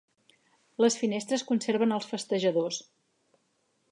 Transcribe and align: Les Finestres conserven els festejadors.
Les 0.83 0.97
Finestres 1.01 1.43
conserven 1.51 1.95
els 1.97 2.09
festejadors. 2.13 2.83